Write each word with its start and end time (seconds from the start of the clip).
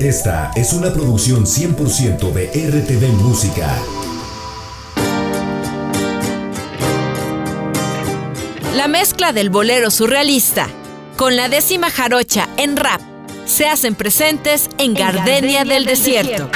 Esta 0.00 0.50
es 0.56 0.72
una 0.72 0.94
producción 0.94 1.44
100% 1.44 2.32
de 2.32 2.46
RTV 2.46 3.12
Música. 3.22 3.78
La 8.74 8.88
mezcla 8.88 9.34
del 9.34 9.50
bolero 9.50 9.90
surrealista 9.90 10.70
con 11.16 11.36
la 11.36 11.50
décima 11.50 11.90
jarocha 11.90 12.48
en 12.56 12.78
rap 12.78 13.02
se 13.44 13.66
hacen 13.66 13.94
presentes 13.94 14.70
en 14.78 14.94
Gardenia, 14.94 15.66
del, 15.66 15.84
Desierto. 15.84 16.48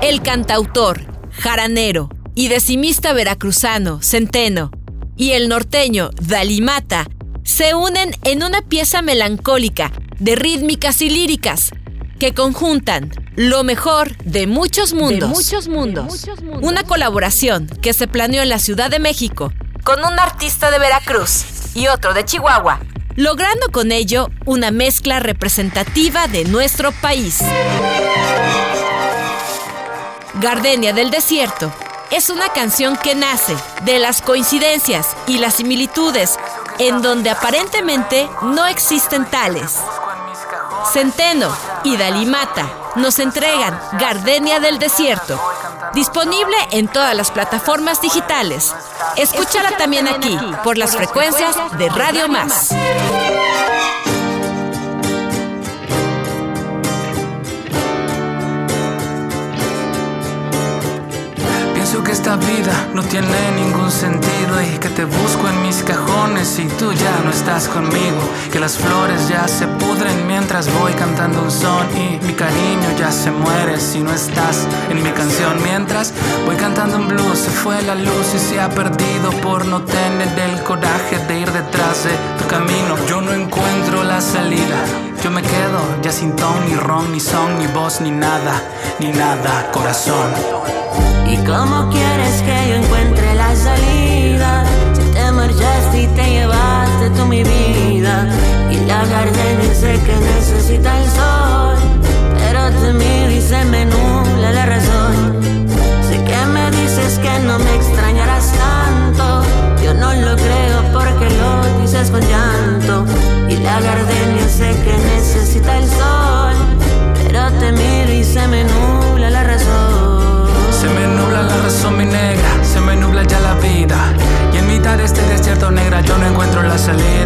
El 0.00 0.22
cantautor, 0.22 1.02
jaranero 1.32 2.08
y 2.34 2.48
decimista 2.48 3.12
veracruzano, 3.12 4.00
Centeno, 4.00 4.70
y 5.18 5.32
el 5.32 5.50
norteño, 5.50 6.12
Dalimata, 6.18 7.06
se 7.44 7.74
unen 7.74 8.16
en 8.24 8.42
una 8.42 8.62
pieza 8.62 9.02
melancólica 9.02 9.92
de 10.22 10.36
rítmicas 10.36 11.02
y 11.02 11.10
líricas 11.10 11.72
que 12.20 12.32
conjuntan 12.32 13.10
lo 13.34 13.64
mejor 13.64 14.16
de 14.18 14.46
muchos 14.46 14.94
mundos. 14.94 15.28
muchos 15.28 15.66
mundos. 15.66 16.28
Una 16.60 16.84
colaboración 16.84 17.66
que 17.66 17.92
se 17.92 18.06
planeó 18.06 18.40
en 18.40 18.48
la 18.48 18.60
Ciudad 18.60 18.88
de 18.88 19.00
México 19.00 19.52
con 19.82 19.98
un 19.98 20.20
artista 20.20 20.70
de 20.70 20.78
Veracruz 20.78 21.44
y 21.74 21.88
otro 21.88 22.14
de 22.14 22.24
Chihuahua, 22.24 22.78
logrando 23.16 23.66
con 23.72 23.90
ello 23.90 24.30
una 24.44 24.70
mezcla 24.70 25.18
representativa 25.18 26.28
de 26.28 26.44
nuestro 26.44 26.92
país. 26.92 27.40
Gardenia 30.34 30.92
del 30.92 31.10
Desierto 31.10 31.74
es 32.12 32.30
una 32.30 32.48
canción 32.50 32.96
que 32.96 33.16
nace 33.16 33.56
de 33.84 33.98
las 33.98 34.22
coincidencias 34.22 35.16
y 35.26 35.38
las 35.38 35.54
similitudes 35.54 36.38
en 36.78 37.02
donde 37.02 37.30
aparentemente 37.30 38.28
no 38.42 38.66
existen 38.66 39.28
tales. 39.28 39.78
Centeno 40.92 41.48
y 41.84 41.96
Dalimata 41.96 42.68
nos 42.96 43.18
entregan 43.18 43.80
Gardenia 43.98 44.60
del 44.60 44.78
Desierto, 44.78 45.40
disponible 45.94 46.54
en 46.70 46.86
todas 46.86 47.16
las 47.16 47.30
plataformas 47.30 48.02
digitales. 48.02 48.74
Escúchala 49.16 49.74
también 49.78 50.06
aquí 50.06 50.38
por 50.62 50.76
las 50.76 50.94
frecuencias 50.94 51.56
de 51.78 51.88
Radio 51.88 52.28
Más. 52.28 52.74
Pienso 61.74 62.04
que 62.04 62.12
esta 62.12 62.36
vida 62.36 62.88
no 62.94 63.02
tiene 63.02 63.50
ningún 63.56 63.90
sentido 63.90 64.62
y 64.62 64.78
que 64.78 64.88
te 64.88 65.04
busco 65.04 65.48
en 65.48 65.62
mis 65.62 65.82
cajones 65.82 66.58
y 66.58 66.66
tú 66.66 66.92
ya 66.92 67.20
no 67.24 67.30
estás 67.30 67.68
conmigo. 67.68 68.18
Que 68.50 68.60
las 68.60 68.78
flores 68.78 69.28
ya 69.28 69.46
se 69.46 69.66
pudren 69.66 70.26
mientras 70.52 70.80
voy 70.80 70.92
cantando 70.92 71.40
un 71.40 71.50
son 71.50 71.86
y 71.96 72.20
mi 72.26 72.34
cariño 72.34 72.94
ya 72.98 73.10
se 73.10 73.30
muere 73.30 73.80
si 73.80 74.00
no 74.00 74.12
estás 74.12 74.68
en 74.90 75.02
mi 75.02 75.08
canción. 75.08 75.54
Mientras 75.62 76.12
voy 76.44 76.56
cantando 76.56 76.98
un 76.98 77.08
blues 77.08 77.38
se 77.38 77.50
fue 77.50 77.80
la 77.80 77.94
luz 77.94 78.34
y 78.34 78.38
se 78.38 78.60
ha 78.60 78.68
perdido 78.68 79.30
por 79.42 79.64
no 79.64 79.80
tener 79.80 80.28
el 80.38 80.62
coraje 80.62 81.16
de 81.26 81.40
ir 81.40 81.50
detrás 81.50 82.04
de 82.04 82.10
tu 82.38 82.46
camino. 82.48 82.96
Yo 83.08 83.22
no 83.22 83.32
encuentro 83.32 84.04
la 84.04 84.20
salida. 84.20 84.76
Yo 85.24 85.30
me 85.30 85.40
quedo 85.40 85.80
ya 86.02 86.12
sin 86.12 86.36
ton, 86.36 86.66
ni 86.68 86.74
ron, 86.74 87.10
ni 87.12 87.20
son, 87.20 87.58
ni 87.58 87.66
voz, 87.68 88.02
ni 88.02 88.10
nada, 88.10 88.62
ni 88.98 89.10
nada, 89.10 89.70
corazón. 89.72 90.32
¿Y 91.26 91.36
cómo 91.46 91.88
quieres 91.88 92.42
que 92.42 92.68
yo 92.68 92.74
encuentre 92.74 93.34
la 93.36 93.56
salida? 93.56 94.81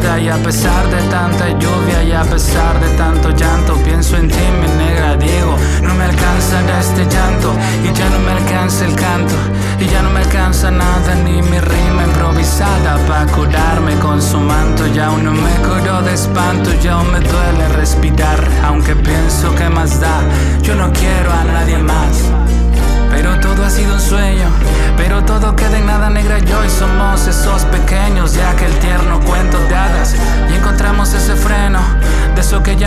Y 0.07 0.29
a 0.29 0.37
pesar 0.37 0.89
de 0.89 1.03
tanta 1.11 1.49
lluvia 1.59 2.03
y 2.05 2.13
a 2.13 2.23
pesar 2.23 2.81
de 2.81 2.89
tanto 2.97 3.31
llanto, 3.31 3.75
pienso 3.85 4.17
en 4.17 4.29
ti 4.29 4.45
mi 4.61 4.69
negra. 4.85 5.17
Digo, 5.17 5.57
no 5.83 5.95
me 5.95 6.05
alcanza 6.05 6.61
este 6.81 7.05
llanto 7.05 7.53
y 7.85 7.93
ya 7.93 8.09
no 8.11 8.19
me 8.21 8.31
alcanza 8.31 8.87
el 8.87 8.95
canto. 8.95 9.35
Y 9.81 9.87
ya 9.87 10.03
no 10.03 10.11
me 10.11 10.21
alcanza 10.21 10.71
nada 10.71 11.15
ni 11.17 11.43
mi 11.43 11.59
rima 11.59 12.05
improvisada 12.05 12.97
para 13.07 13.27
curarme 13.27 13.95
con 13.97 14.23
su 14.23 14.39
manto. 14.39 14.87
Ya 14.87 15.09
aún 15.09 15.25
no 15.25 15.33
me 15.33 15.51
curo 15.57 16.01
de 16.03 16.15
espanto, 16.15 16.71
ya 16.81 16.95
aún 16.95 17.11
me 17.13 17.21
duele 17.21 17.69
respirar. 17.77 18.43
Aunque 18.65 18.95
pienso 18.95 19.55
que 19.57 19.69
más 19.69 20.01
da, 20.01 20.21
yo 20.63 20.77
no 20.77 20.91
quiero 20.93 21.33
a 21.33 21.45
nadie 21.45 21.79
más. 21.79 22.23
Pero 23.11 23.39
todo 23.41 23.65
ha 23.65 23.71
sido 23.71 23.95
un 23.95 24.01
sueño, 24.01 24.49
pero 24.97 25.25
todo 25.25 25.57
queda 25.57 25.79
en 25.79 25.87
nada 25.87 26.11
negra 26.11 26.39
yo 26.39 26.65
y 26.65 26.69
somos 26.69 27.27
esos 27.27 27.65
pequeños 27.65 27.86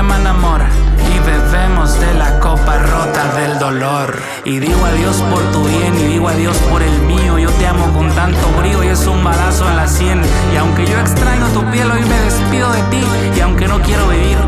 y 0.10 1.20
bebemos 1.20 2.00
de 2.00 2.14
la 2.16 2.40
copa 2.40 2.78
rota 2.78 3.34
del 3.36 3.60
dolor. 3.60 4.18
Y 4.44 4.60
digo 4.60 4.84
adiós 4.86 5.18
por 5.30 5.44
tu 5.52 5.64
bien 5.66 5.96
y 6.00 6.04
digo 6.04 6.28
adiós 6.28 6.58
por 6.70 6.82
el 6.82 7.00
mío. 7.04 7.38
Yo 7.38 7.50
te 7.52 7.68
amo 7.68 7.86
con 7.94 8.10
tanto 8.16 8.40
brío 8.60 8.84
y 8.84 8.88
es 8.88 9.06
un 9.06 9.24
balazo 9.24 9.70
en 9.70 9.78
la 9.78 9.88
sien. 9.88 10.22
Y 10.54 10.58
aunque 10.58 10.86
yo 10.88 11.00
extraño 11.00 11.48
tu 11.50 11.64
piel 11.72 11.92
hoy 11.92 12.02
me 12.02 12.20
despido 12.22 12.72
de 12.72 12.82
ti. 12.84 13.04
Y 13.36 13.40
aunque 13.42 13.68
no 13.68 13.80
quiero 13.82 14.08
vivir 14.08 14.39